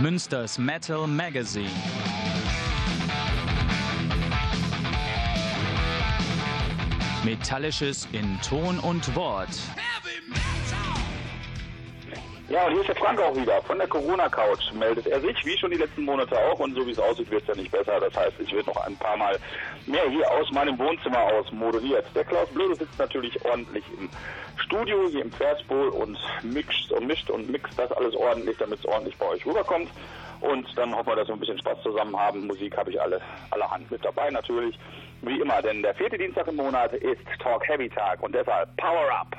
[0.00, 1.70] Münsters Metal Magazine.
[7.24, 9.48] Metallisches in Ton und Wort.
[12.50, 13.62] Ja, und hier ist der Frank auch wieder.
[13.62, 16.58] Von der Corona-Couch meldet er sich, wie schon die letzten Monate auch.
[16.58, 18.00] Und so wie es aussieht, wird es ja nicht besser.
[18.00, 19.38] Das heißt, ich werde noch ein paar Mal
[19.86, 22.04] mehr hier aus meinem Wohnzimmer aus moderiert.
[22.12, 24.10] Der Klaus Blöde sitzt natürlich ordentlich im
[24.56, 28.86] Studio, hier im Verspool und mixt und mischt und mixt das alles ordentlich, damit es
[28.86, 29.88] ordentlich bei euch rüberkommt.
[30.40, 32.48] Und dann hoffen wir, dass wir ein bisschen Spaß zusammen haben.
[32.48, 33.20] Musik habe ich alle,
[33.52, 34.76] allerhand mit dabei natürlich.
[35.22, 39.08] Wie immer, denn der vierte Dienstag im Monat ist Talk Heavy Tag und deshalb Power
[39.12, 39.36] Up!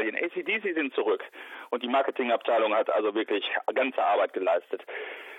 [0.00, 0.16] Australien.
[0.16, 1.22] ACDC sind zurück
[1.70, 3.44] und die Marketingabteilung hat also wirklich
[3.74, 4.82] ganze Arbeit geleistet.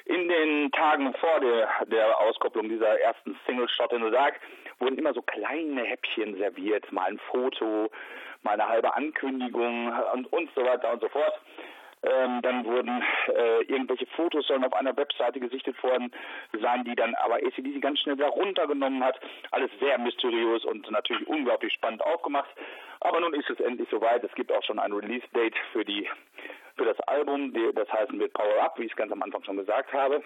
[0.06, 4.40] In den Tagen vor der, der Auskopplung dieser ersten Single Shot in the Dark
[4.80, 7.90] wurden immer so kleine Häppchen serviert, mal ein Foto,
[8.44, 11.40] mal eine halbe Ankündigung und, und so weiter und so fort.
[12.04, 16.12] Ähm, dann wurden äh, irgendwelche Fotos sollen auf einer Webseite gesichtet worden
[16.60, 19.20] sein, die dann aber ACDC ganz schnell wieder runtergenommen hat.
[19.52, 22.50] Alles sehr mysteriös und natürlich unglaublich spannend aufgemacht.
[23.02, 24.24] Aber nun ist es endlich soweit.
[24.24, 26.08] Es gibt auch schon ein Release-Date für die
[26.78, 29.58] für das Album, das heißen wird Power Up, wie ich es ganz am Anfang schon
[29.58, 30.24] gesagt habe.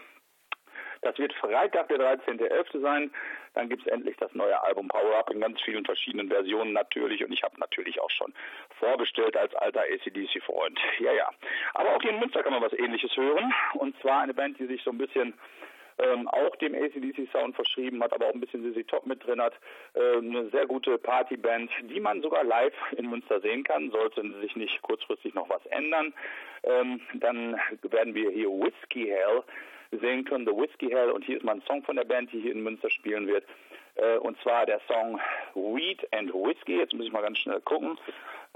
[1.02, 2.82] Das wird Freitag, der 13.11.
[2.82, 3.12] sein.
[3.54, 7.24] Dann gibt es endlich das neue Album Power Up in ganz vielen verschiedenen Versionen natürlich.
[7.24, 8.34] Und ich habe natürlich auch schon
[8.80, 10.80] vorbestellt als alter ACDC-Freund.
[11.00, 11.30] Ja, ja.
[11.74, 13.54] Aber auch hier in Münster kann man was ähnliches hören.
[13.74, 15.34] Und zwar eine Band, die sich so ein bisschen
[15.98, 19.54] ähm, auch dem ACDC-Sound verschrieben hat, aber auch ein bisschen Sissy Top mit drin hat.
[19.94, 24.56] Äh, eine sehr gute Partyband, die man sogar live in Münster sehen kann, sollte sich
[24.56, 26.14] nicht kurzfristig noch was ändern.
[26.64, 29.44] Ähm, dann werden wir hier Whiskey Hell
[29.92, 31.12] sehen können, The Whiskey Hell.
[31.12, 33.46] Und hier ist mal ein Song von der Band, die hier in Münster spielen wird.
[33.96, 35.20] Äh, und zwar der Song
[35.54, 36.78] Weed and Whiskey.
[36.78, 37.98] Jetzt muss ich mal ganz schnell gucken.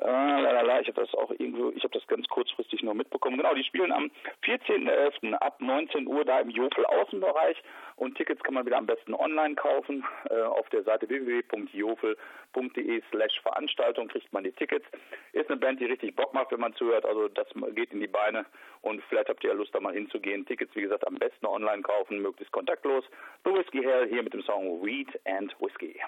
[0.01, 3.37] Äh, ich habe das auch irgendwo, ich habe das ganz kurzfristig nur mitbekommen.
[3.37, 4.11] Genau, die spielen am
[4.45, 5.33] 14.11.
[5.33, 7.61] ab 19 Uhr da im Jofel Außenbereich
[7.97, 10.05] und Tickets kann man wieder am besten online kaufen.
[10.29, 14.85] Äh, auf der Seite www.jofel.de slash Veranstaltung kriegt man die Tickets.
[15.33, 17.05] Ist eine Band, die richtig Bock macht, wenn man zuhört.
[17.05, 18.45] Also das geht in die Beine
[18.81, 20.45] und vielleicht habt ihr ja Lust, da mal hinzugehen.
[20.45, 23.03] Tickets, wie gesagt, am besten online kaufen, möglichst kontaktlos.
[23.43, 25.99] The Whiskey Hell hier mit dem Song Weed and Whiskey.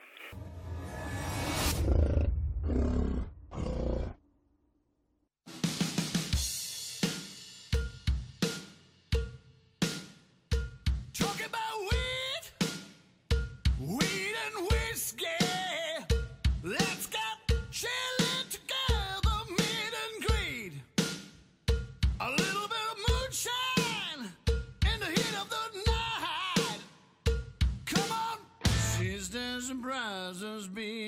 [29.84, 31.01] rises be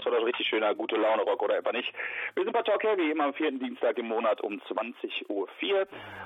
[0.00, 1.92] das war doch richtig schöner gute Laune Rock oder etwa nicht.
[2.34, 5.46] Wir sind bei Talk Heavy immer am vierten Dienstag im Monat um 20.04 Uhr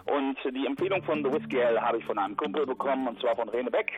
[0.07, 3.35] und die Empfehlung von The Whiskey Hell habe ich von einem Kumpel bekommen und zwar
[3.35, 3.91] von Rene Beck.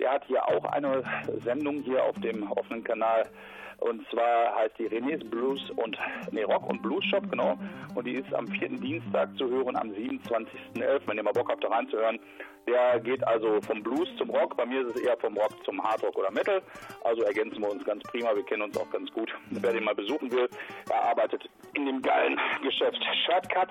[0.00, 1.04] Der hat hier auch eine
[1.44, 3.30] Sendung hier auf dem offenen Kanal
[3.78, 5.96] und zwar heißt die René's Blues und
[6.32, 7.56] nee, Rock und Blues Shop, genau.
[7.94, 11.00] Und die ist am vierten Dienstag zu hören am 27.11.
[11.06, 12.18] Wenn ihr mal Bock habt, da reinzuhören.
[12.66, 14.56] Der geht also vom Blues zum Rock.
[14.56, 16.62] Bei mir ist es eher vom Rock zum Hard Rock oder Metal.
[17.04, 18.34] Also ergänzen wir uns ganz prima.
[18.34, 19.32] Wir kennen uns auch ganz gut.
[19.50, 20.48] Wer den mal besuchen will,
[20.88, 23.68] er arbeitet in dem geilen Geschäft Shirtcut.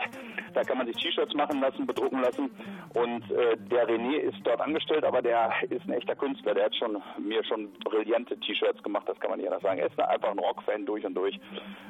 [0.53, 2.51] Da kann man sich T-Shirts machen lassen, bedrucken lassen.
[2.93, 6.53] Und äh, der René ist dort angestellt, aber der ist ein echter Künstler.
[6.53, 9.07] Der hat schon mir schon brillante T-Shirts gemacht.
[9.07, 9.79] Das kann man nicht anders sagen.
[9.79, 11.39] Er ist einfach ein Rock-Fan durch und durch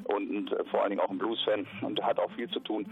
[0.03, 2.85] und, und äh, vor allen Dingen auch ein Blues-Fan und hat auch viel zu tun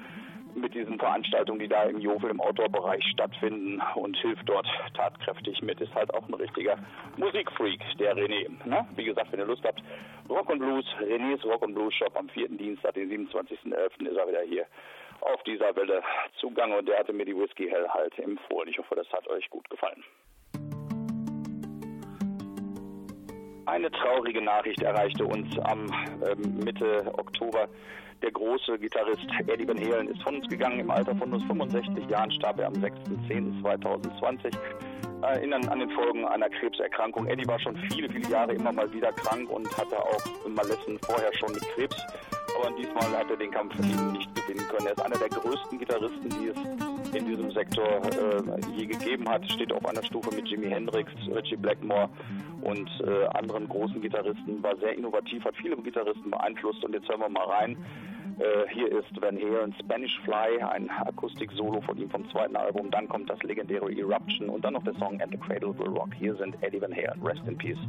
[0.62, 5.80] mit diesen Veranstaltungen, die da im Jovel im Outdoor-Bereich stattfinden und hilft dort tatkräftig mit.
[5.82, 6.78] Ist halt auch ein richtiger
[7.18, 8.50] Musikfreak, der René.
[8.66, 8.88] Ne?
[8.96, 9.82] Wie gesagt, wenn ihr Lust habt,
[10.30, 14.08] Rock und Blues, Renés Rock und Blues Shop am vierten Dienstag, den 27.11.
[14.08, 14.66] ist er wieder hier
[15.22, 16.02] auf dieser Welle
[16.40, 18.70] zugange und der hatte mir die Whisky Hell halt empfohlen.
[18.70, 20.04] Ich hoffe, das hat euch gut gefallen.
[23.66, 25.86] Eine traurige Nachricht erreichte uns am
[26.26, 27.68] ähm, Mitte Oktober.
[28.22, 30.80] Der große Gitarrist Eddie Van Halen ist von uns gegangen.
[30.80, 34.54] Im Alter von nur 65 Jahren starb er am 6.10.2020
[35.22, 37.28] erinnern an den Folgen einer Krebserkrankung.
[37.28, 41.34] Eddie war schon viele, viele Jahre immer mal wieder krank und hatte auch Malessen vorher
[41.36, 41.98] schon mit Krebs.
[42.58, 44.88] Aber diesmal hat er den Kampf eben nicht gewinnen können.
[44.88, 49.50] Er ist einer der größten Gitarristen, die es in diesem Sektor äh, je gegeben hat.
[49.52, 52.10] Steht auf einer Stufe mit Jimi Hendrix, Richie Blackmore
[52.62, 54.62] und äh, anderen großen Gitarristen.
[54.62, 56.84] War sehr innovativ, hat viele Gitarristen beeinflusst.
[56.84, 57.78] Und jetzt hören wir mal rein.
[58.40, 62.90] Äh, hier ist Van Halen Spanish Fly, ein Akustik-Solo von ihm vom zweiten Album.
[62.92, 66.14] Dann kommt das legendäre Eruption und dann noch der Song And the Cradle Will Rock.
[66.18, 67.22] Hier sind Eddie Van Halen.
[67.22, 67.80] Rest in Peace.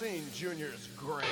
[0.00, 1.30] Seen Junior's grades?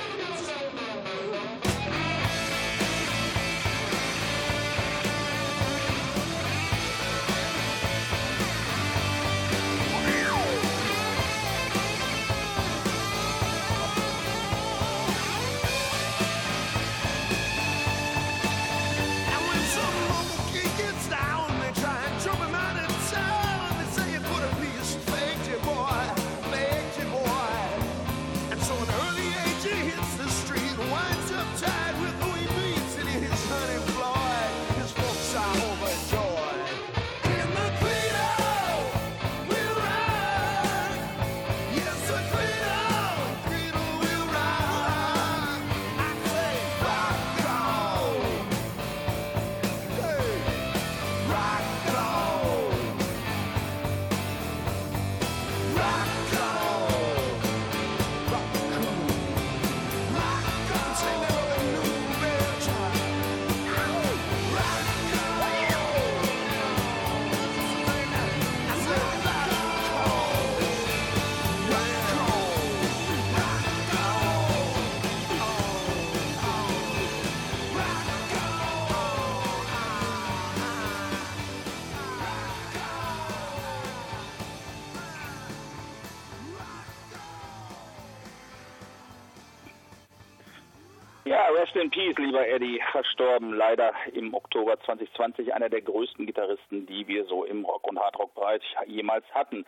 [91.69, 97.07] Rest in peace, lieber Eddie, verstorben leider im Oktober 2020, einer der größten Gitarristen, die
[97.07, 99.65] wir so im Rock- und Hardrock-Bereich jemals hatten.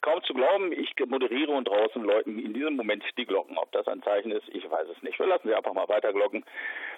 [0.00, 3.58] Kaum zu glauben, ich moderiere und draußen läuten in diesem Moment die Glocken.
[3.58, 5.18] Ob das ein Zeichen ist, ich weiß es nicht.
[5.18, 6.44] Wir lassen sie einfach mal weiter glocken.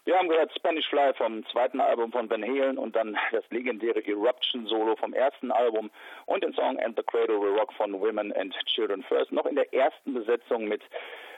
[0.05, 4.07] Wir haben gehört Spanish Fly vom zweiten Album von Van Halen und dann das legendäre
[4.07, 5.91] Eruption Solo vom ersten Album
[6.27, 9.33] und den Song And the Cradle Will Rock von Women and Children First.
[9.33, 10.83] Noch in der ersten Besetzung mit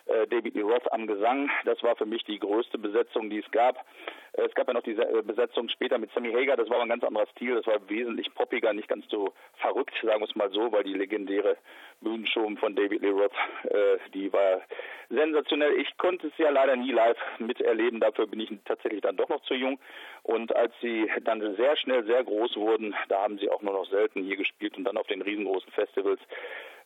[0.06, 1.50] äh, David Lee Roth am Gesang.
[1.64, 3.84] Das war für mich die größte Besetzung, die es gab.
[4.32, 6.88] Äh, Es gab ja noch diese äh, Besetzung später mit Sammy Hagar, das war ein
[6.88, 10.50] ganz anderer Stil, das war wesentlich poppiger, nicht ganz so verrückt, sagen wir es mal
[10.50, 11.56] so, weil die legendäre
[12.00, 13.32] Bühnenshow von David Lee Roth,
[13.64, 14.62] äh, die war
[15.08, 15.72] sensationell.
[15.80, 19.42] Ich konnte es ja leider nie live miterleben, dafür bin ich tatsächlich dann doch noch
[19.42, 19.78] zu jung.
[20.22, 23.88] Und als sie dann sehr schnell sehr groß wurden, da haben sie auch nur noch
[23.88, 26.20] selten hier gespielt und dann auf den riesengroßen Festivals.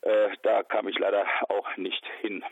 [0.03, 2.43] Äh, da kam ich leider auch nicht hin.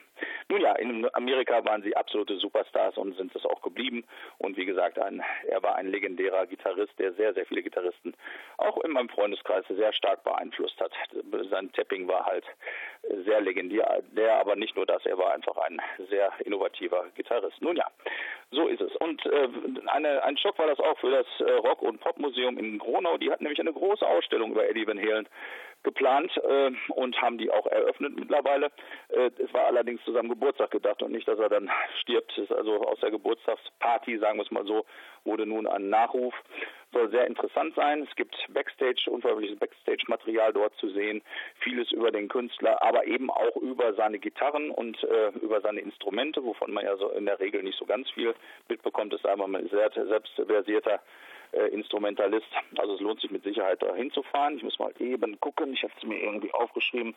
[0.48, 4.04] Nun ja, in Amerika waren sie absolute Superstars und sind es auch geblieben.
[4.38, 8.14] Und wie gesagt, ein, er war ein legendärer Gitarrist, der sehr, sehr viele Gitarristen
[8.56, 10.92] auch in meinem Freundeskreis sehr stark beeinflusst hat.
[11.50, 12.44] Sein Tapping war halt
[13.24, 14.02] sehr legendär.
[14.12, 17.60] Der aber nicht nur das, er war einfach ein sehr innovativer Gitarrist.
[17.60, 17.86] Nun ja,
[18.50, 18.94] so ist es.
[18.96, 19.48] Und äh,
[19.86, 23.18] eine, ein Schock war das auch für das äh, Rock- und Popmuseum in Gronau.
[23.18, 25.28] Die hatten nämlich eine große Ausstellung über Eddie Van Halen
[25.82, 28.66] geplant äh, und haben die auch eröffnet mittlerweile.
[29.08, 32.36] Äh, es war allerdings zu seinem Geburtstag gedacht und nicht, dass er dann stirbt.
[32.36, 34.84] Ist also aus der Geburtstagsparty, sagen wir es mal so,
[35.24, 36.34] wurde nun ein Nachruf.
[36.92, 38.06] Soll sehr interessant sein.
[38.08, 41.22] Es gibt Backstage, unveröffentlichtes Backstage-Material dort zu sehen.
[41.60, 46.42] Vieles über den Künstler, aber eben auch über seine Gitarren und äh, über seine Instrumente,
[46.42, 48.34] wovon man ja so in der Regel nicht so ganz viel
[48.68, 49.12] mitbekommt.
[49.12, 51.00] Es ist einmal ein sehr selbstversierter
[51.52, 52.46] äh, Instrumentalist.
[52.76, 54.56] Also es lohnt sich mit Sicherheit da hinzufahren.
[54.56, 55.72] Ich muss mal eben gucken.
[55.72, 57.14] Ich habe es mir irgendwie aufgeschrieben.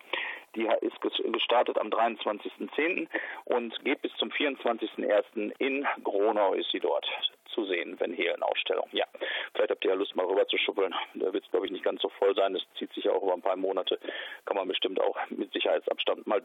[0.56, 3.08] Die ist gestartet am 23.10.
[3.46, 5.52] und geht bis zum 24.01.
[5.60, 7.08] in Gronau ist sie dort
[7.54, 8.88] zu sehen, wenn hier eine Ausstellung.
[8.92, 9.06] Ja,
[9.54, 10.94] vielleicht habt ihr ja Lust mal rüber zu schuppeln.
[11.16, 12.54] Da wird es glaube ich nicht ganz so voll sein.
[12.54, 14.00] Das zieht sich ja auch über ein paar Monate.
[14.46, 16.42] Kann man bestimmt auch mit Sicherheitsabstand mal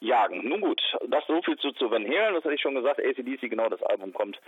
[0.00, 0.48] durchjagen.
[0.48, 2.34] Nun gut, das so viel zu, zu Van Halen.
[2.34, 3.00] Das hatte ich schon gesagt.
[3.00, 4.40] ACDC, genau das Album kommt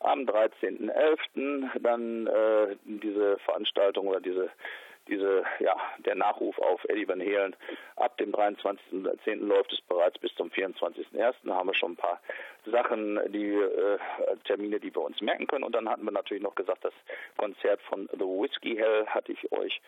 [0.00, 1.80] am 13.11.
[1.80, 4.50] Dann äh, diese Veranstaltung oder diese
[5.08, 5.74] diese, ja,
[6.06, 7.56] der Nachruf auf Eddie Van Halen.
[7.96, 9.36] Ab dem 23.10.
[9.46, 11.34] läuft es bereits bis zum 24.01.
[11.42, 12.20] Da haben wir schon ein paar
[12.66, 13.98] Sachen, die äh,
[14.44, 15.64] Termine, die wir uns merken können.
[15.64, 16.92] Und dann hatten wir natürlich noch gesagt, das
[17.38, 19.80] Konzert von The Whiskey Hell hatte ich euch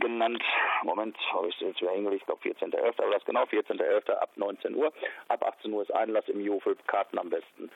[0.00, 0.42] genannt.
[0.82, 4.10] Moment, habe ich es jetzt wieder hingelegt, ich glaube 14.11., aber das genau 14.11.
[4.10, 4.92] ab 19 Uhr.
[5.28, 7.70] Ab 18 Uhr ist Einlass im Jofel, Karten am besten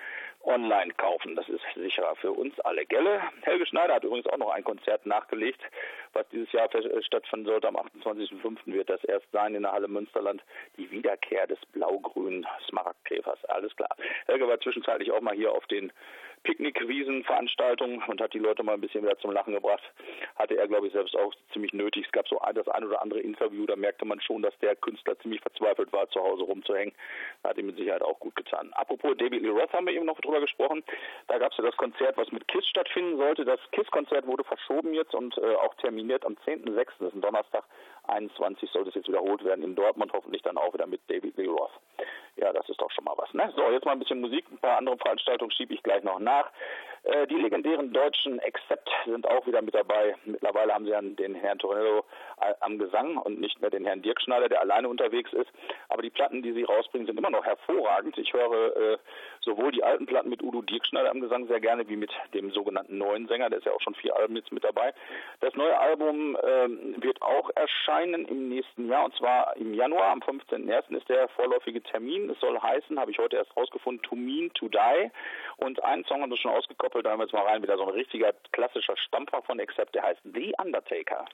[0.44, 1.36] online kaufen.
[1.36, 2.86] Das ist sicherer für uns alle.
[2.86, 3.20] Gelle.
[3.42, 5.60] Helge Schneider hat übrigens auch noch ein Konzert nachgelegt,
[6.12, 6.68] was dieses Jahr
[7.02, 7.68] stattfinden sollte.
[7.68, 8.58] Am 28.05.
[8.66, 10.42] wird das erst sein in der Halle Münsterland.
[10.76, 13.44] Die Wiederkehr des blau-grünen Smaragdkäfers.
[13.46, 13.94] Alles klar.
[14.26, 15.92] Helge war zwischenzeitlich auch mal hier auf den
[16.42, 19.82] Picknickwiesenveranstaltungen und hat die Leute mal ein bisschen wieder zum Lachen gebracht.
[20.36, 22.06] hatte er, glaube ich, selbst auch ziemlich nötig.
[22.06, 24.76] Es gab so ein, das ein oder andere Interview, da merkte man schon, dass der
[24.76, 26.94] Künstler ziemlich verzweifelt war, zu Hause rumzuhängen.
[27.44, 28.70] Hat ihm mit Sicherheit auch gut getan.
[28.74, 30.84] Apropos David Lee Roth haben wir eben noch drüber gesprochen.
[31.26, 33.44] Da gab es ja das Konzert, was mit KISS stattfinden sollte.
[33.44, 37.64] Das KISS-Konzert wurde verschoben jetzt und äh, auch terminiert am 10.06., das ist ein Donnerstag,
[38.08, 41.46] 21 sollte es jetzt wiederholt werden in Dortmund, hoffentlich dann auch wieder mit David Lee
[41.46, 41.70] Roth.
[42.36, 43.32] Ja, das ist doch schon mal was.
[43.34, 43.52] Ne?
[43.56, 44.44] So, jetzt mal ein bisschen Musik.
[44.50, 46.27] Ein paar andere Veranstaltungen schiebe ich gleich noch nach.
[47.08, 50.14] Äh, die legendären deutschen Accept sind auch wieder mit dabei.
[50.26, 52.04] Mittlerweile haben sie ja den Herrn Tornello
[52.40, 55.50] äh, am Gesang und nicht mehr den Herrn Dirk Schneider, der alleine unterwegs ist.
[55.88, 58.18] Aber die Platten, die sie rausbringen, sind immer noch hervorragend.
[58.18, 58.98] Ich höre äh,
[59.40, 62.50] sowohl die alten Platten mit Udo Dirk Schneider am Gesang sehr gerne, wie mit dem
[62.50, 63.48] sogenannten neuen Sänger.
[63.48, 64.92] Der ist ja auch schon vier Alben jetzt mit dabei.
[65.40, 66.68] Das neue Album äh,
[67.02, 70.10] wird auch erscheinen im nächsten Jahr und zwar im Januar.
[70.10, 70.96] Am 15.01.
[70.96, 72.28] ist der vorläufige Termin.
[72.28, 75.10] Es soll heißen, habe ich heute erst rausgefunden, To Mean to Die.
[75.56, 77.06] Und einen Song haben wir schon ausgekoppelt.
[77.06, 77.62] Da haben wir jetzt mal rein.
[77.62, 79.94] Wieder so ein richtiger klassischer Stampfer von Accept.
[79.94, 81.24] Der heißt The Undertaker.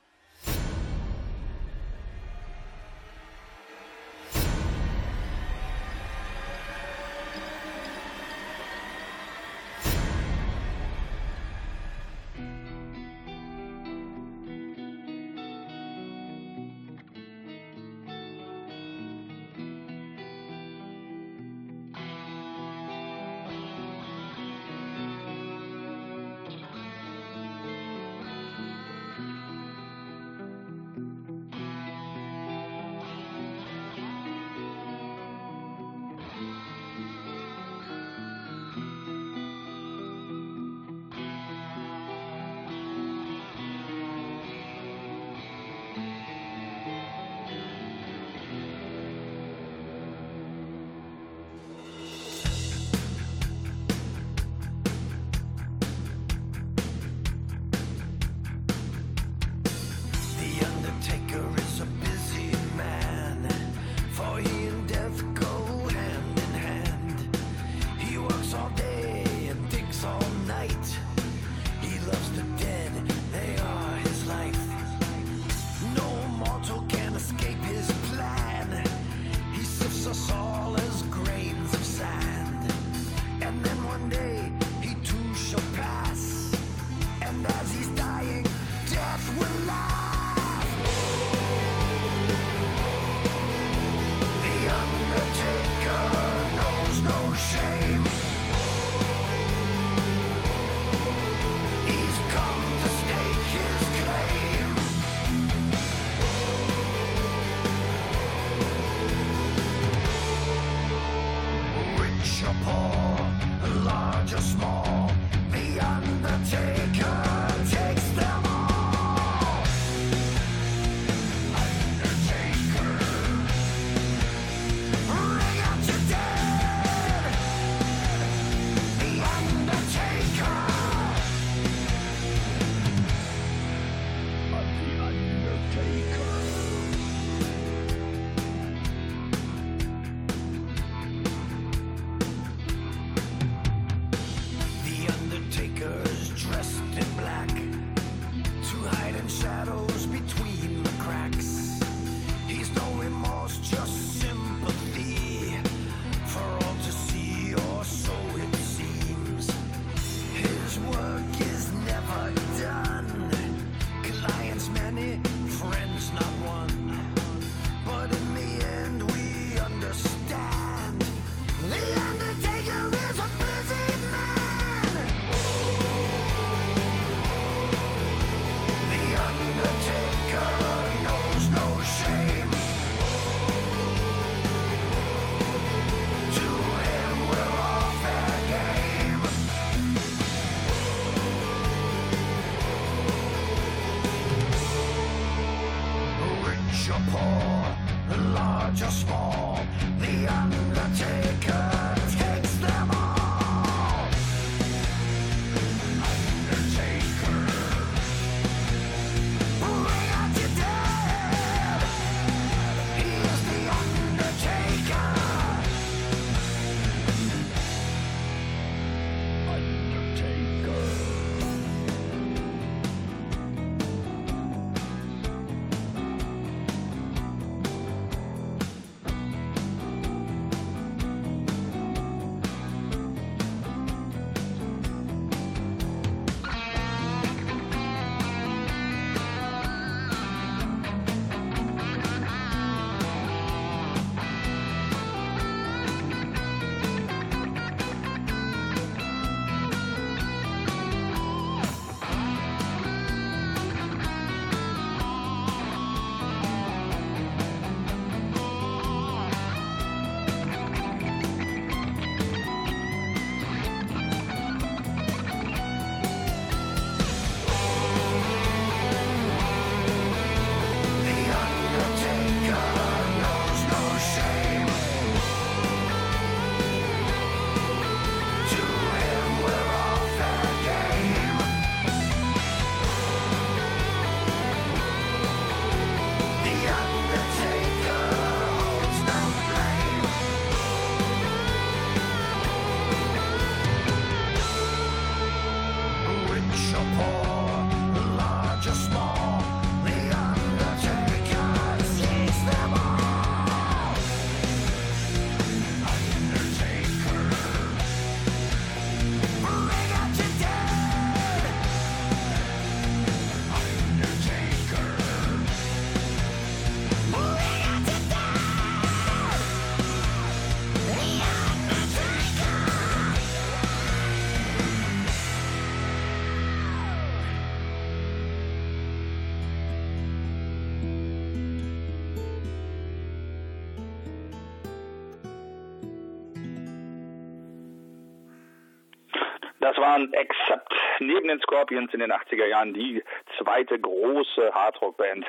[339.75, 343.03] Das waren Accept neben den Scorpions in den 80er Jahren die
[343.37, 345.27] zweite große Hardrock-Band,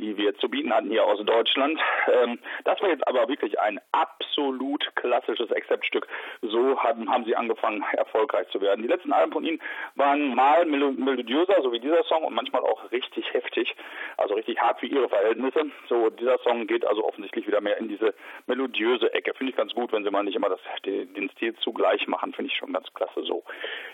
[0.00, 1.78] die wir zu bieten hatten hier aus Deutschland.
[2.10, 6.08] Ähm, das war jetzt aber wirklich ein absolut klassisches Accept-Stück.
[6.42, 8.82] So haben, haben sie angefangen, erfolgreich zu werden.
[8.82, 9.60] Die letzten Alben von ihnen
[9.94, 13.76] waren mal melo melodiöser, so wie dieser Song, und manchmal auch richtig heftig,
[14.16, 15.66] also richtig hart für ihre Verhältnisse.
[15.88, 18.14] So, dieser Song geht also offensichtlich wieder mehr in diese
[18.46, 19.34] melodiöse Ecke.
[19.34, 22.32] Finde ich ganz gut, wenn sie mal nicht immer das, den, den Stil zugleich machen,
[22.32, 23.44] finde ich schon ganz klasse so.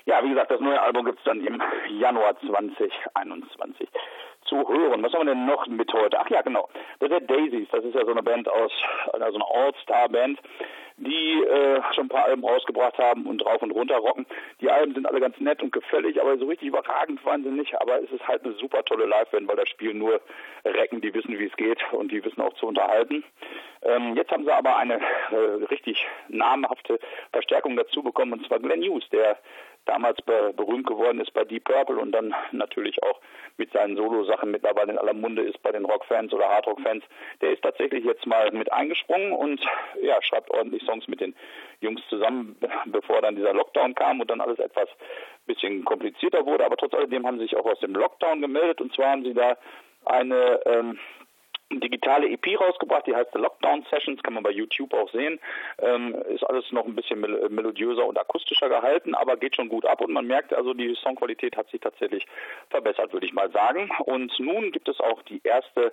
[0.04, 3.88] Ja, wie gesagt, das neue Album gibt es dann im Januar 2021
[4.46, 5.02] zu hören.
[5.02, 6.18] Was haben wir denn noch mit heute?
[6.18, 6.68] Ach ja, genau.
[7.00, 8.72] The Dead Daisies, das ist ja so eine Band aus,
[9.12, 10.40] also eine All-Star-Band,
[10.98, 14.26] die äh, schon ein paar Alben rausgebracht haben und drauf und runter rocken.
[14.60, 17.78] Die Alben sind alle ganz nett und gefällig, aber so richtig überragend waren sie nicht.
[17.80, 20.20] Aber es ist halt eine super tolle Live-Band, weil da spielen nur
[20.64, 23.24] Recken, die wissen, wie es geht und die wissen auch zu unterhalten.
[23.82, 26.98] Ähm, jetzt haben sie aber eine äh, richtig namhafte
[27.32, 29.36] Verstärkung dazu bekommen, und zwar Glenn Hughes, der
[29.84, 33.20] damals be berühmt geworden ist bei Deep Purple und dann natürlich auch
[33.58, 37.04] mit seinen Solo-Sachen mittlerweile in aller Munde ist bei den Rock-Fans oder Hardrock-Fans.
[37.40, 39.60] Der ist tatsächlich jetzt mal mit eingesprungen und
[40.02, 41.34] ja, schreibt ordentlich Songs mit den
[41.80, 44.88] Jungs zusammen, bevor dann dieser Lockdown kam und dann alles etwas
[45.46, 46.64] bisschen komplizierter wurde.
[46.64, 49.34] Aber trotz alledem haben sie sich auch aus dem Lockdown gemeldet und zwar haben sie
[49.34, 49.56] da
[50.04, 50.98] eine ähm,
[51.72, 55.40] digitale EP rausgebracht, die heißt The Lockdown Sessions, kann man bei YouTube auch sehen.
[55.78, 59.84] Ähm, ist alles noch ein bisschen mel melodiöser und akustischer gehalten, aber geht schon gut
[59.84, 62.26] ab und man merkt also, die Songqualität hat sich tatsächlich
[62.70, 63.90] verbessert, würde ich mal sagen.
[64.04, 65.92] Und nun gibt es auch die erste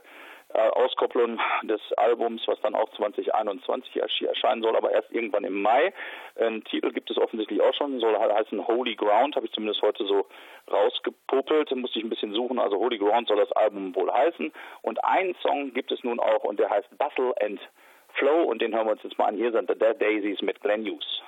[0.54, 5.94] Auskopplung des Albums, was dann auch 2021 erscheinen soll, aber erst irgendwann im Mai.
[6.38, 10.06] Ähm, Titel gibt es offensichtlich auch schon, soll heißen Holy Ground, habe ich zumindest heute
[10.06, 10.28] so
[10.72, 14.52] rausgepopelt, musste ich ein bisschen suchen, also Holy Ground soll das Album wohl heißen.
[14.82, 17.60] Und einen Song gibt es nun auch und der heißt Bustle and
[18.14, 19.38] Flow und den hören wir uns jetzt mal an.
[19.38, 21.22] Hier sind The Dead Daisies mit Glenn Hughes.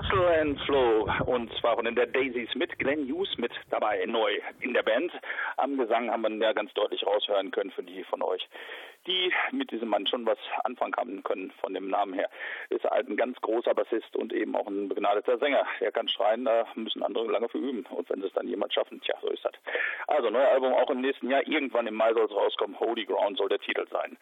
[0.00, 4.38] Hustle and Flow und zwar von den Dead Daisies mit Glenn Hughes mit dabei neu
[4.60, 5.12] in der Band.
[5.58, 8.48] Am Gesang haben wir ja ganz deutlich raushören können für die von euch,
[9.06, 12.30] die mit diesem Mann schon was anfangen haben können von dem Namen her.
[12.70, 15.66] Ist halt ein ganz großer Bassist und eben auch ein begnadeter Sänger.
[15.80, 19.02] Er kann schreien, da müssen andere lange für üben und wenn es dann jemand schaffen,
[19.02, 19.52] tja, so ist das.
[20.06, 22.80] Also neues Album auch im nächsten Jahr, irgendwann im Mai soll es rauskommen.
[22.80, 24.16] Holy Ground soll der Titel sein.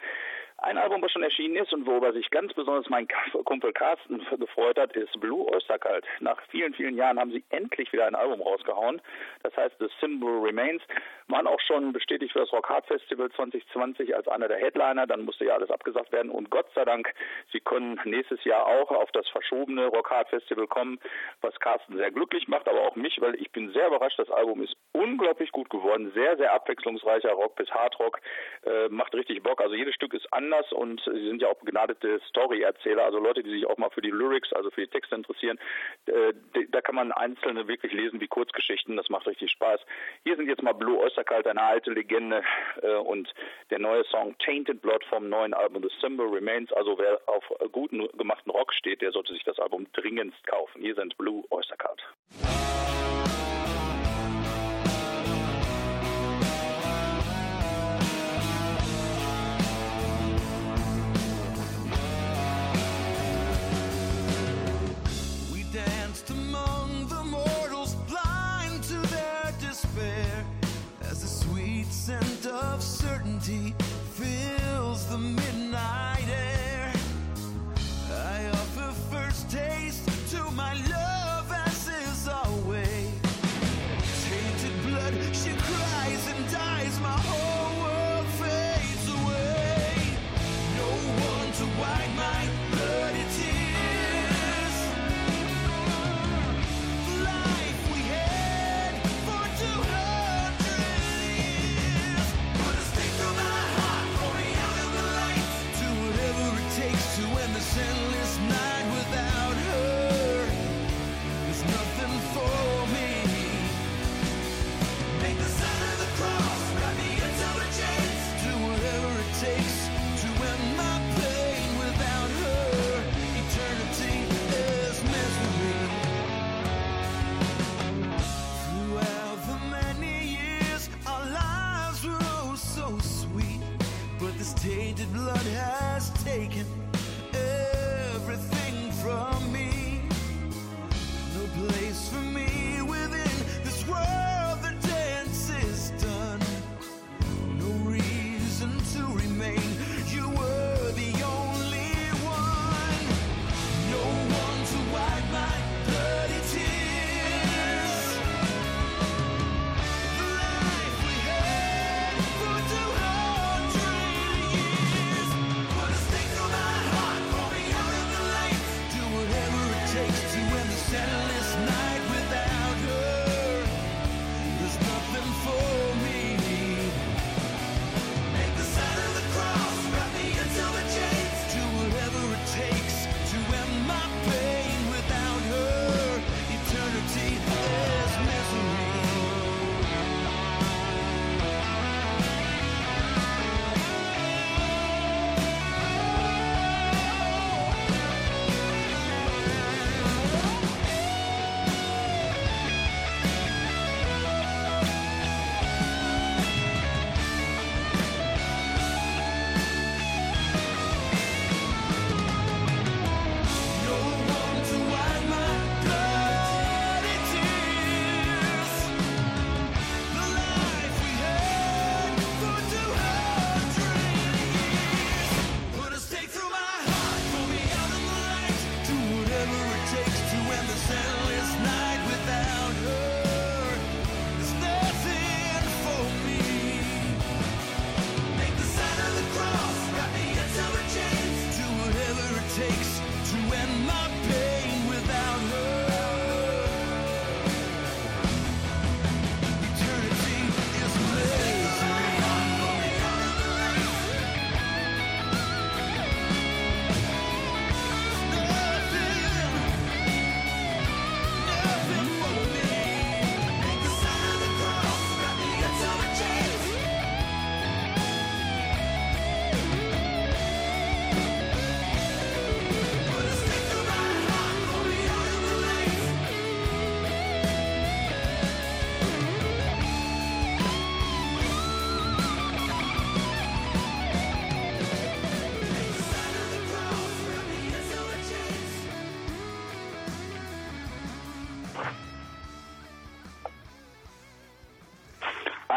[0.60, 3.06] Ein Album, was schon erschienen ist und worüber sich ganz besonders mein
[3.44, 6.04] Kumpel Carsten gefreut hat, ist Blue Oyster Cult.
[6.18, 9.00] Nach vielen, vielen Jahren haben sie endlich wieder ein Album rausgehauen.
[9.44, 10.82] Das heißt The Symbol Remains.
[11.28, 15.06] Waren auch schon bestätigt für das Rock Hard Festival 2020 als einer der Headliner.
[15.06, 16.30] Dann musste ja alles abgesagt werden.
[16.30, 17.14] Und Gott sei Dank,
[17.52, 20.98] sie können nächstes Jahr auch auf das verschobene Rock Hard Festival kommen,
[21.40, 24.18] was Carsten sehr glücklich macht, aber auch mich, weil ich bin sehr überrascht.
[24.18, 26.10] Das Album ist unglaublich gut geworden.
[26.14, 28.18] Sehr, sehr abwechslungsreicher Rock bis Hard Rock.
[28.64, 29.60] Äh, macht richtig Bock.
[29.60, 33.42] Also jedes Stück ist an anders und sie sind ja auch begnadete Story-Erzähler, also Leute,
[33.42, 35.58] die sich auch mal für die Lyrics, also für die Texte interessieren.
[36.06, 36.32] Äh,
[36.70, 39.80] da kann man einzelne wirklich lesen wie Kurzgeschichten, das macht richtig Spaß.
[40.24, 42.42] Hier sind jetzt mal Blue Oyster Cult, eine alte Legende
[42.82, 43.32] äh, und
[43.70, 46.72] der neue Song Tainted Blood vom neuen Album The Symbol Remains.
[46.72, 50.80] Also wer auf guten gemachten Rock steht, der sollte sich das Album dringendst kaufen.
[50.80, 51.76] Hier sind Blue Oyster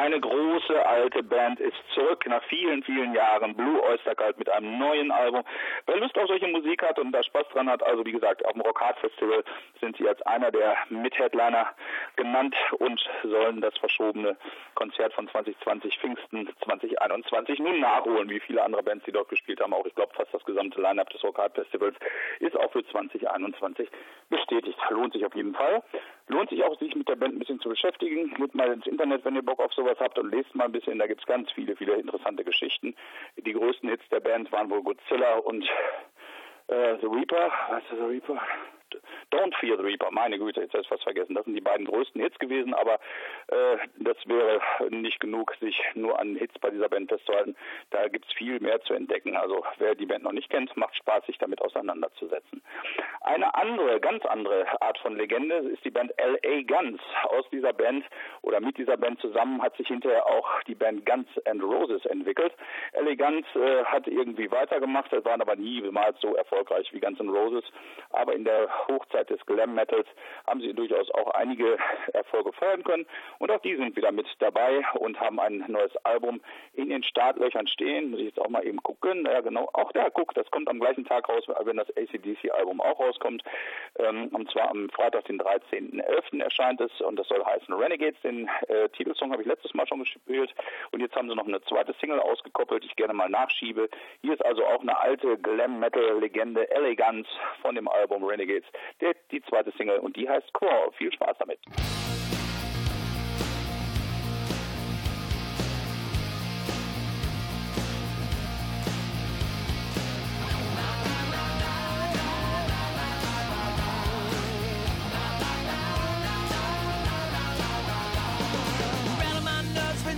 [0.01, 3.55] Eine große alte Band ist zurück nach vielen, vielen Jahren.
[3.55, 5.43] Blue Oyster Cult mit einem neuen Album.
[5.85, 8.53] Wer Lust auf solche Musik hat und da Spaß dran hat, also wie gesagt, auf
[8.53, 9.43] dem Rock Hard Festival
[9.79, 11.67] sind sie als einer der Mit-Headliner
[12.15, 14.37] genannt und sollen das verschobene
[14.73, 19.75] Konzert von 2020 Pfingsten 2021 nun nachholen, wie viele andere Bands, die dort gespielt haben.
[19.75, 21.95] Auch ich glaube fast das gesamte Line-Up des Rock Hard Festivals
[22.39, 23.87] ist auch für 2021
[24.31, 24.79] bestätigt.
[24.89, 25.83] Lohnt sich auf jeden Fall.
[26.31, 28.33] Lohnt sich auch, sich mit der Band ein bisschen zu beschäftigen.
[28.35, 30.97] Geht mal ins Internet, wenn ihr Bock auf sowas habt und lest mal ein bisschen.
[30.97, 32.95] Da gibt's ganz viele, viele interessante Geschichten.
[33.35, 35.63] Die größten Hits der Band waren wohl Godzilla und
[36.67, 37.51] äh, The Reaper.
[37.69, 38.41] Was ist The Reaper?
[39.31, 41.35] Don't Fear the Reaper, meine Güte, jetzt habe ich fast vergessen.
[41.35, 42.95] Das sind die beiden größten Hits gewesen, aber
[43.47, 47.55] äh, das wäre nicht genug, sich nur an Hits bei dieser Band festzuhalten.
[47.91, 49.35] Da gibt's viel mehr zu entdecken.
[49.35, 52.61] Also wer die Band noch nicht kennt, macht Spaß, sich damit auseinanderzusetzen.
[53.21, 56.61] Eine andere, ganz andere Art von Legende ist die Band L.A.
[56.63, 57.01] Guns.
[57.23, 58.05] Aus dieser Band
[58.41, 62.53] oder mit dieser Band zusammen hat sich hinterher auch die Band Guns and Roses entwickelt.
[62.93, 63.15] L.A.
[63.15, 67.63] Guns äh, hat irgendwie weitergemacht, waren aber niemals so erfolgreich wie Guns N' Roses.
[68.09, 70.07] Aber in der Hochzeit des Glam Metals
[70.47, 71.77] haben sie durchaus auch einige
[72.13, 73.05] Erfolge feiern können.
[73.39, 76.41] Und auch die sind wieder mit dabei und haben ein neues Album
[76.73, 78.11] in den Startlöchern stehen.
[78.11, 79.25] Muss ich jetzt auch mal eben gucken.
[79.25, 79.69] Ja, genau.
[79.73, 83.43] Auch der guckt, das kommt am gleichen Tag raus, wenn das ACDC-Album auch rauskommt.
[83.99, 86.41] Ähm, und zwar am Freitag, den 13.11.
[86.41, 88.19] erscheint es und das soll heißen Renegades.
[88.21, 90.53] Den äh, Titelsong habe ich letztes Mal schon gespielt.
[90.91, 93.89] Und jetzt haben sie noch eine zweite Single ausgekoppelt, die ich gerne mal nachschiebe.
[94.21, 97.29] Hier ist also auch eine alte Glam-Metal-Legende, Elegance
[97.61, 98.67] von dem Album Renegades
[98.99, 100.91] der, die zweite Single und die heißt Crawl.
[100.97, 101.59] Viel Spaß damit.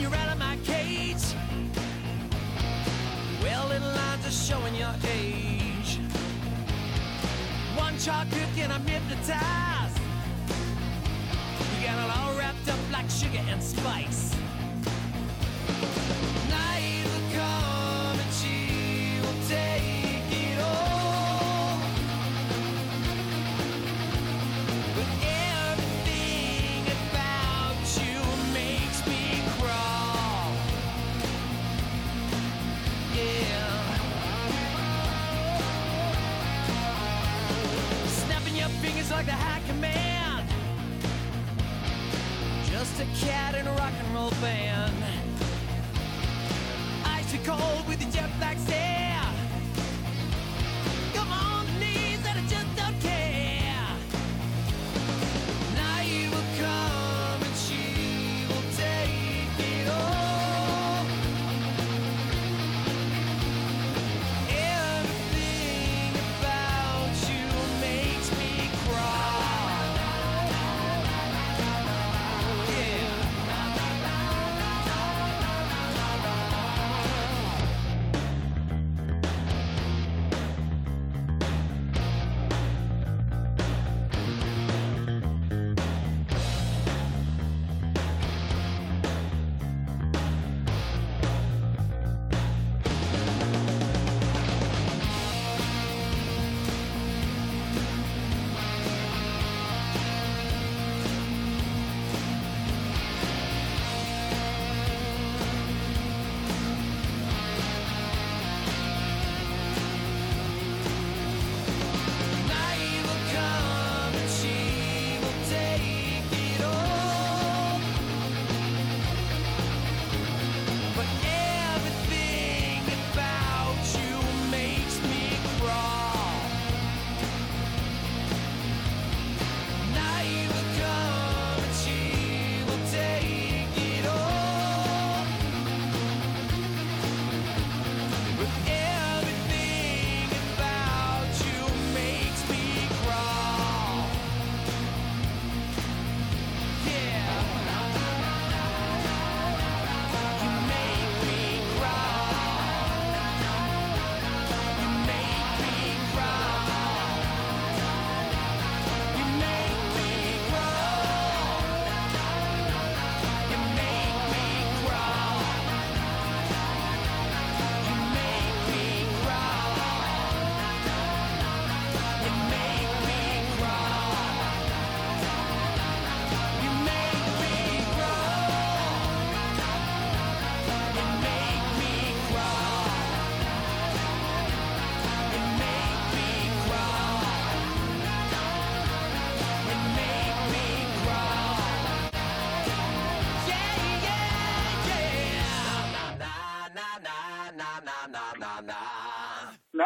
[0.10, 0.56] rattle my
[4.76, 5.33] nuts
[8.04, 8.28] Chalk
[8.58, 9.98] and I'm hypnotized.
[11.80, 14.33] You got it all wrapped up like sugar and spice.
[43.64, 44.94] In a rock and roll band.
[47.06, 48.93] Icy cold with your jet black stare.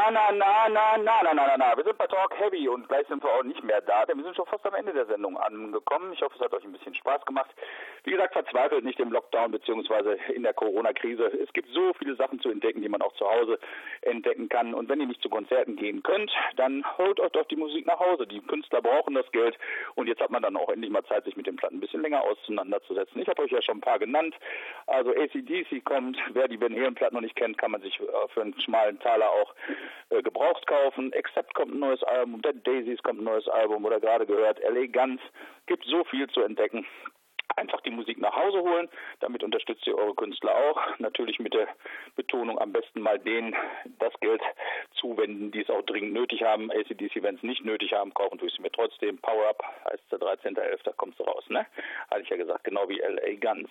[0.10, 1.76] Na, na, na, na, na, na, na, na, na.
[1.76, 4.24] Wir sind bei Talk Heavy und gleich sind wir auch nicht mehr da, denn wir
[4.24, 6.14] sind schon fast am Ende der Sendung angekommen.
[6.14, 7.50] Ich hoffe, es hat euch ein bisschen Spaß gemacht.
[8.06, 11.26] Wie gesagt, verzweifelt nicht im Lockdown beziehungsweise in der Corona-Krise.
[11.44, 13.60] Es gibt so viele Sachen zu entdecken, die man auch zu Hause
[14.02, 14.74] entdecken kann.
[14.74, 18.00] Und wenn ihr nicht zu Konzerten gehen könnt, dann holt euch doch die Musik nach
[18.00, 18.28] Hause.
[18.28, 19.58] Die Künstler brauchen das Geld
[19.96, 22.02] und jetzt hat man dann auch endlich mal Zeit, sich mit den Platten ein bisschen
[22.02, 23.22] länger auseinanderzusetzen.
[23.22, 24.36] Ich habe euch ja schon ein paar genannt.
[24.86, 28.42] Also ACDC kommt, wer die Ben Halen-Platten noch nicht kennt, kann man sich äh, für
[28.42, 29.54] einen schmalen Taler auch
[30.10, 31.12] äh, gebraucht kaufen.
[31.14, 35.22] Except kommt ein neues Album, Dead Daisies kommt ein neues Album oder gerade gehört, Guns.
[35.66, 36.86] Gibt so viel zu entdecken
[37.58, 38.90] einfach die Musik nach Hause holen.
[39.20, 41.00] Damit unterstützt ihr eure Künstler auch.
[41.00, 41.68] Natürlich mit der
[42.16, 43.56] Betonung am besten mal denen
[44.00, 44.42] das Geld
[44.96, 46.72] zuwenden, die es auch dringend nötig haben.
[46.72, 49.18] ACDC, wenn es nicht nötig haben, kaufen tue ich sie mir trotzdem.
[49.18, 51.66] Power Up heißt der 13.11., da kommst du raus, ne?
[52.10, 53.70] Hatte ich ja gesagt, genau wie LA Guns.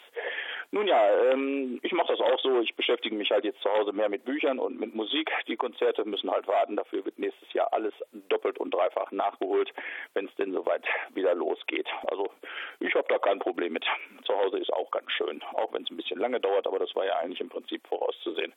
[0.72, 2.60] Nun ja, ähm, ich mache das auch so.
[2.60, 5.30] Ich beschäftige mich halt jetzt zu Hause mehr mit Büchern und mit Musik.
[5.46, 6.76] Die Konzerte müssen halt warten.
[6.76, 7.94] Dafür wird nächstes Jahr alles
[8.28, 9.72] doppelt und dreifach nachgeholt,
[10.14, 10.84] wenn es denn soweit
[11.14, 11.88] wieder losgeht.
[12.08, 12.30] Also
[12.80, 13.84] ich habe da kein Problem mit.
[14.24, 16.94] Zu Hause ist auch ganz schön, auch wenn es ein bisschen lange dauert, aber das
[16.96, 18.52] war ja eigentlich im Prinzip vorauszusehen,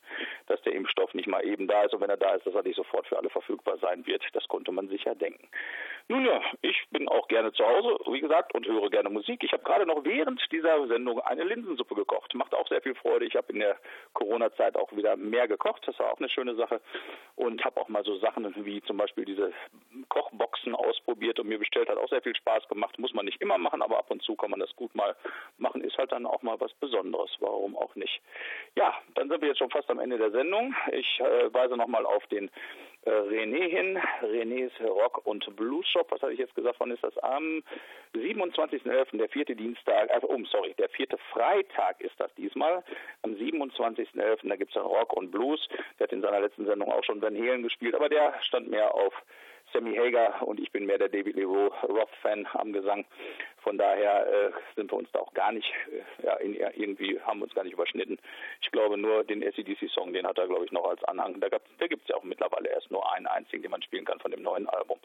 [0.46, 2.62] dass der Impfstoff nicht mal eben da ist und wenn er da ist, dass er
[2.62, 4.24] nicht sofort für alle verfügbar sein wird.
[4.32, 5.48] Das konnte man sich ja denken.
[6.08, 9.44] Nun ja, ich bin auch gerne zu Hause, wie gesagt, und höre gerne Musik.
[9.44, 12.34] Ich habe gerade noch während dieser Sendung eine Linsensuppe gekocht.
[12.34, 13.26] Macht auch sehr viel Freude.
[13.26, 13.76] Ich habe in der
[14.14, 15.86] Corona-Zeit auch wieder mehr gekocht.
[15.86, 16.80] Das war auch eine schöne Sache.
[17.36, 19.52] Und habe auch mal so Sachen wie zum Beispiel diese
[20.08, 21.88] Kochboxen ausprobiert und mir bestellt.
[21.88, 22.98] Hat auch sehr viel Spaß gemacht.
[22.98, 25.09] Muss man nicht immer machen, aber ab und zu kann man das gut mal
[25.58, 25.82] machen.
[25.82, 27.30] Ist halt dann auch mal was Besonderes.
[27.40, 28.20] Warum auch nicht?
[28.76, 30.74] Ja, dann sind wir jetzt schon fast am Ende der Sendung.
[30.92, 32.50] Ich äh, weise nochmal auf den
[33.04, 33.98] äh, René hin.
[34.22, 36.10] Renés Rock und Blues Shop.
[36.10, 36.76] Was hatte ich jetzt gesagt?
[36.78, 37.16] Wann ist das?
[37.18, 37.62] Am
[38.14, 42.82] 27.11., der vierte Dienstag, also, oh, sorry, der vierte Freitag ist das diesmal.
[43.22, 45.60] Am 27.11., da gibt es Rock und Blues.
[45.98, 48.94] Der hat in seiner letzten Sendung auch schon Van Halen gespielt, aber der stand mehr
[48.94, 49.14] auf
[49.72, 53.04] Sammy Hager und ich bin mehr der David Lee Roth-Fan am Gesang.
[53.62, 57.40] Von daher äh, sind wir uns da auch gar nicht, äh, ja, in, irgendwie haben
[57.40, 58.18] wir uns gar nicht überschnitten.
[58.62, 61.40] Ich glaube nur den ACDC-Song, den hat er, glaube ich, noch als Anhang.
[61.40, 64.20] Da, da gibt es ja auch mittlerweile erst nur einen einzigen, den man spielen kann
[64.20, 64.98] von dem neuen Album.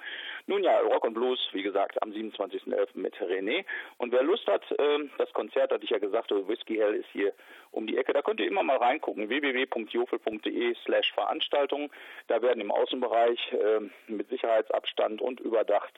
[0.48, 2.90] Nun ja, Rock und Blues, wie gesagt, am 27.11.
[2.94, 3.66] mit René.
[3.98, 7.34] Und wer Lust hat, äh, das Konzert, hatte ich ja gesagt, Whiskey Hell ist hier
[7.72, 8.14] um die Ecke.
[8.14, 11.90] Da könnt ihr immer mal reingucken, www.jofel.de slash Veranstaltungen.
[12.28, 15.94] Da werden im Außenbereich äh, mit Sicherheitsabstand und überdacht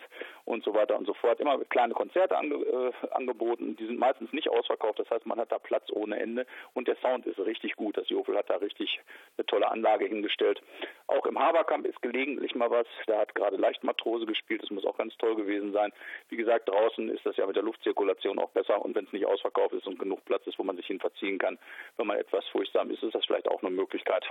[0.45, 3.75] und so weiter und so fort immer kleine Konzerte ange äh, angeboten.
[3.75, 6.95] Die sind meistens nicht ausverkauft, das heißt, man hat da Platz ohne Ende und der
[6.97, 7.97] Sound ist richtig gut.
[7.97, 8.99] Das Jofel hat da richtig
[9.37, 10.61] eine tolle Anlage hingestellt.
[11.07, 12.87] Auch im Haberkamp ist gelegentlich mal was.
[13.07, 15.91] Da hat gerade Leichtmatrose gespielt, das muss auch ganz toll gewesen sein.
[16.29, 19.25] Wie gesagt, draußen ist das ja mit der Luftzirkulation auch besser und wenn es nicht
[19.25, 21.57] ausverkauft ist und genug Platz ist, wo man sich hin verziehen kann,
[21.97, 24.25] wenn man etwas furchtsam ist, ist das vielleicht auch eine Möglichkeit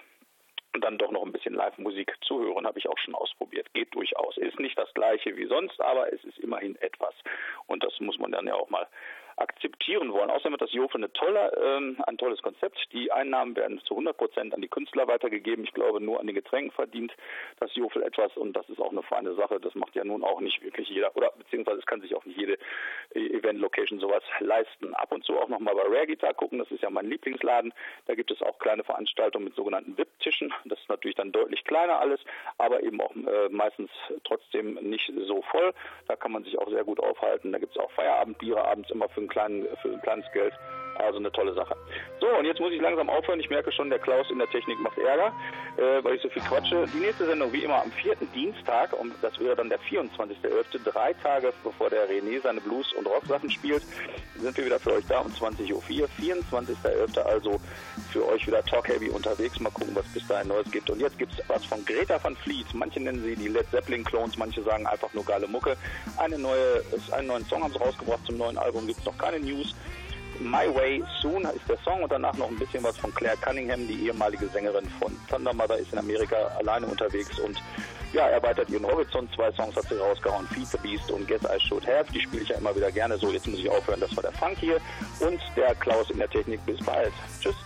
[0.76, 3.72] und dann doch noch ein bisschen Live-Musik zu hören, habe ich auch schon ausprobiert.
[3.72, 4.36] Geht durchaus.
[4.36, 7.14] Ist nicht das gleiche wie sonst, aber es ist immerhin etwas.
[7.66, 8.86] Und das muss man dann ja auch mal
[9.36, 10.30] akzeptieren wollen.
[10.30, 12.78] Außerdem hat das Jofe eine tolle, ähm, ein tolles Konzept.
[12.92, 15.64] Die Einnahmen werden zu 100 Prozent an die Künstler weitergegeben.
[15.64, 17.12] Ich glaube, nur an den Getränken verdient
[17.60, 19.60] das Jofel etwas und das ist auch eine feine Sache.
[19.60, 22.38] Das macht ja nun auch nicht wirklich jeder oder beziehungsweise es kann sich auch nicht
[22.38, 22.58] jede
[23.14, 24.94] Event-Location sowas leisten.
[24.94, 26.58] Ab und zu auch nochmal bei Rare Guitar gucken.
[26.58, 27.74] Das ist ja mein Lieblingsladen.
[28.06, 30.52] Da gibt es auch kleine Veranstaltungen mit sogenannten VIP-Tischen.
[30.64, 32.20] Das ist natürlich dann deutlich kleiner alles,
[32.56, 33.90] aber eben auch äh, meistens
[34.24, 35.74] trotzdem nicht so voll.
[36.08, 37.52] Da kann man sich auch sehr gut aufhalten.
[37.52, 40.54] Da gibt es auch Feierabendbiere abends immer für kleinen, für ein kleines Geld.
[40.98, 41.76] Also eine tolle Sache.
[42.20, 43.40] So, und jetzt muss ich langsam aufhören.
[43.40, 45.32] Ich merke schon, der Klaus in der Technik macht Ärger,
[45.76, 46.86] äh, weil ich so viel quatsche.
[46.92, 51.12] Die nächste Sendung wie immer am vierten Dienstag und das wäre dann der 24.11., drei
[51.14, 53.82] Tage bevor der René seine Blues- und Rocksachen spielt,
[54.36, 55.82] sind wir wieder für euch da um 20.04 Uhr.
[56.18, 57.18] 24.11.
[57.20, 57.60] also
[58.10, 59.60] für euch wieder Talk Heavy unterwegs.
[59.60, 60.88] Mal gucken, was bis dahin Neues gibt.
[60.90, 62.66] Und jetzt gibt es was von Greta van Fleet.
[62.74, 65.76] Manche nennen sie die Led Zeppelin Clones, manche sagen einfach nur geile Mucke.
[66.16, 66.82] Eine neue,
[67.12, 69.74] einen neuen Song haben sie rausgebracht zum neuen Album, gibt es noch keine News.
[70.40, 73.86] My Way Soon ist der Song und danach noch ein bisschen was von Claire Cunningham,
[73.86, 77.60] die ehemalige Sängerin von Thunder Mother, ist in Amerika alleine unterwegs und
[78.12, 79.30] ja, erweitert ihren Horizont.
[79.34, 82.10] Zwei Songs hat sie rausgehauen, Feed the Beast und Guess I Should Have.
[82.12, 83.18] Die spiele ich ja immer wieder gerne.
[83.18, 84.00] So, jetzt muss ich aufhören.
[84.00, 84.80] Das war der Funk hier
[85.20, 86.64] und der Klaus in der Technik.
[86.64, 87.12] Bis bald.
[87.40, 87.56] Tschüss.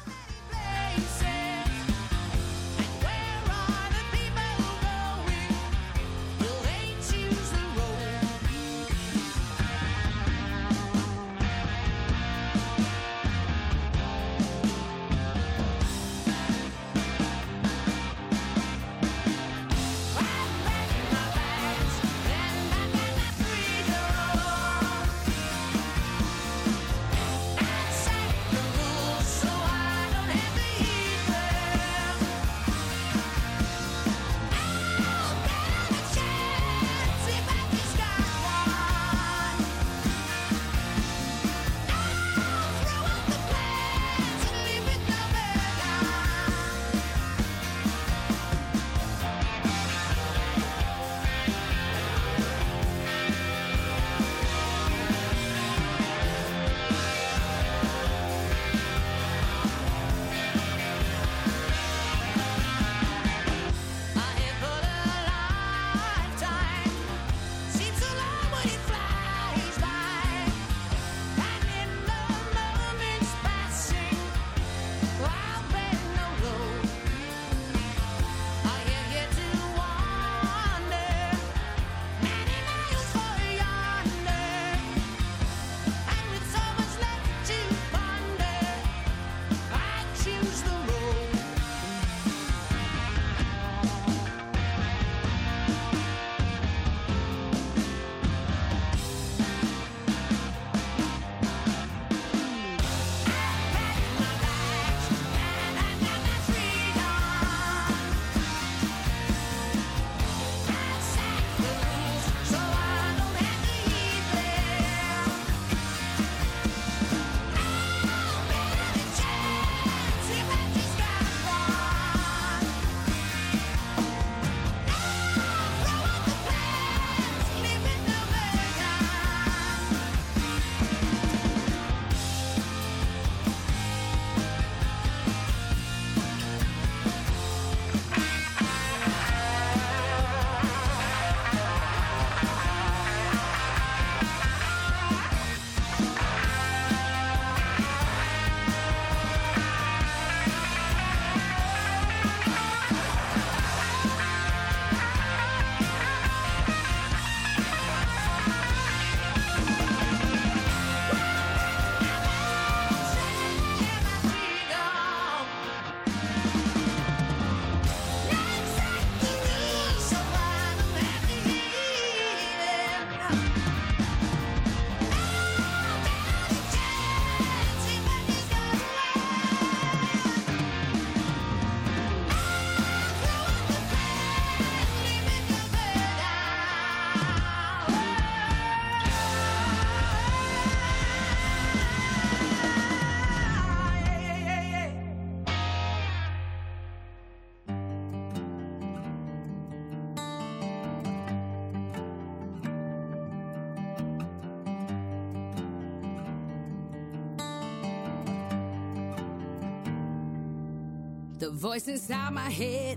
[211.61, 212.97] Voice inside my head,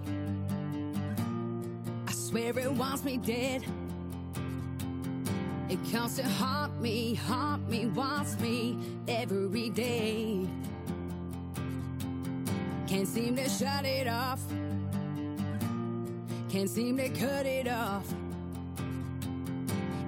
[2.08, 3.62] I swear it wants me dead.
[5.70, 10.48] It comes to haunt me, haunt me, wants me every day.
[12.88, 14.40] Can't seem to shut it off,
[16.50, 18.08] can't seem to cut it off.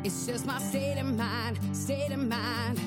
[0.06, 2.80] It's just my state of mind, state of mind.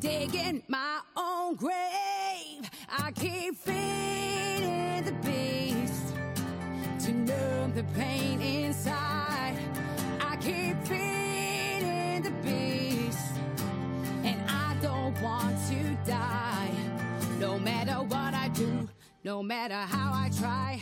[0.00, 2.70] Digging my own grave.
[2.90, 3.87] I keep feeding
[7.28, 9.56] numb the pain inside.
[10.20, 13.32] I keep feeding the beast,
[14.24, 16.70] and I don't want to die.
[17.38, 18.88] No matter what I do,
[19.24, 20.80] no matter how I try,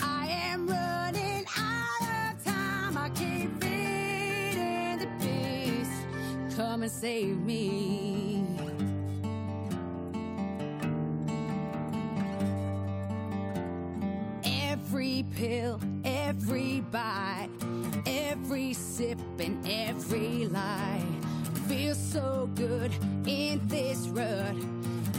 [0.00, 2.96] I am running out of time.
[2.96, 6.56] I keep feeding the beast.
[6.56, 8.27] Come and save me.
[15.34, 17.48] Pill, every bite,
[18.06, 21.04] every sip, and every lie
[21.68, 22.92] feels so good
[23.26, 24.54] in this rut.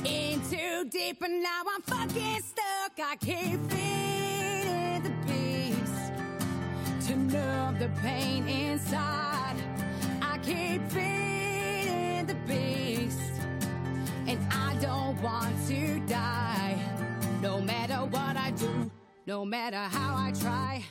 [0.03, 2.93] In too deep, and now I'm fucking stuck.
[2.97, 9.57] I keep feeding the beast to numb the pain inside.
[10.21, 13.19] I keep feeding the beast,
[14.27, 16.77] and I don't want to die.
[17.41, 18.89] No matter what I do,
[19.29, 20.83] no matter how I try,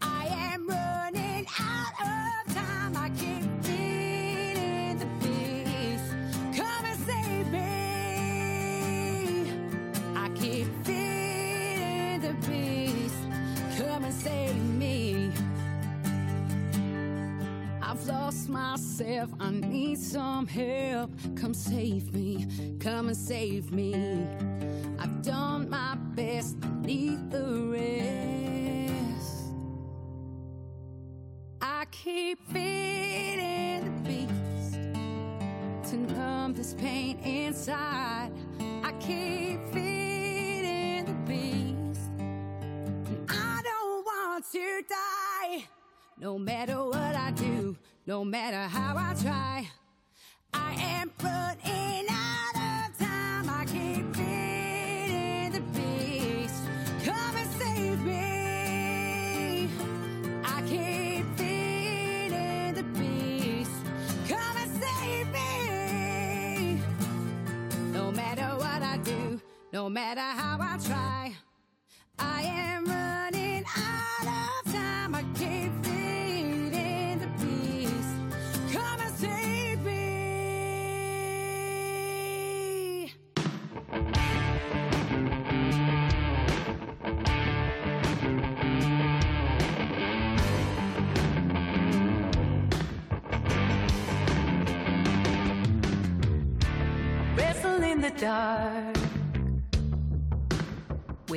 [0.00, 2.96] I am running out of time.
[2.96, 6.14] I keep feeding the beast.
[6.56, 7.68] Come and save me.
[10.14, 13.26] I keep feeding the beast.
[13.76, 15.32] Come and save me.
[17.82, 19.30] I've lost myself.
[19.40, 21.10] I need some help.
[21.34, 22.46] Come save me.
[22.78, 24.28] Come and save me.
[24.98, 26.56] I've done my best.
[26.82, 29.52] Need the rest.
[31.60, 34.74] I keep feeding the beast
[35.90, 38.32] to numb this pain inside.
[38.82, 42.10] I keep feeding the beast.
[42.18, 45.66] And I don't want to die.
[46.20, 47.76] No matter what I do,
[48.06, 49.68] no matter how I try,
[50.52, 52.57] I am running out
[69.78, 71.36] No matter how I try,
[72.18, 75.14] I am running out of time.
[75.14, 78.12] I keep feeding the beast.
[78.72, 80.04] Come and save me.
[97.36, 98.87] Wrestle in the dark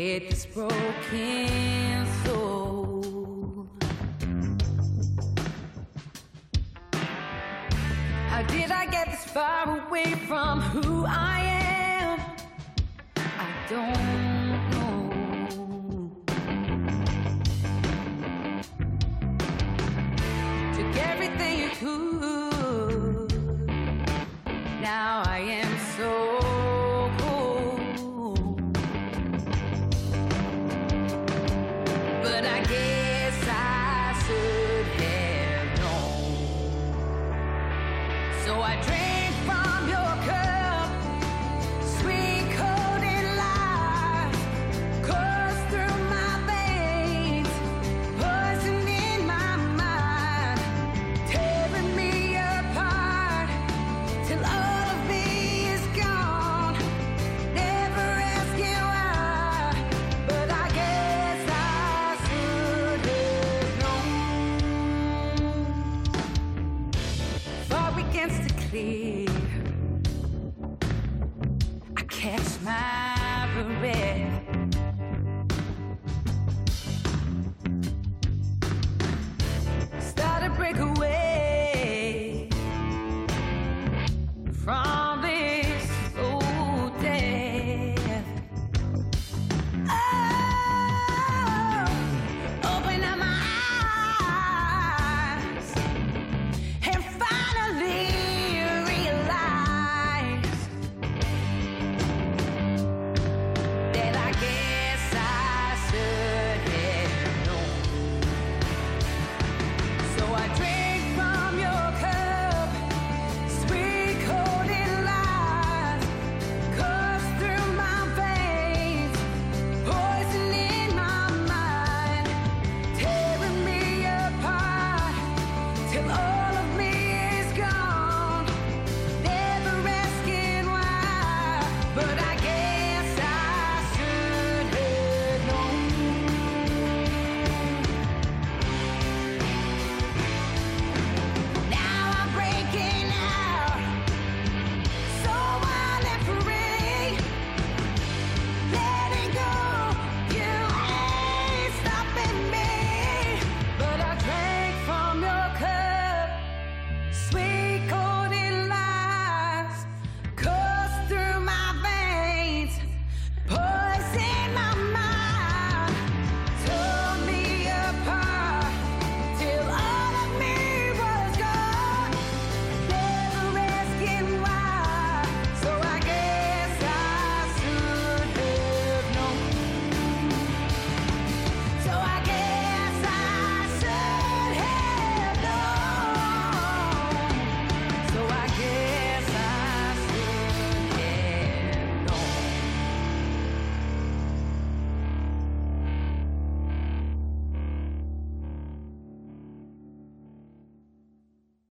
[0.02, 3.68] with this broken soul.
[8.30, 12.20] How did I get this far away from who I am?
[13.16, 14.11] I don't.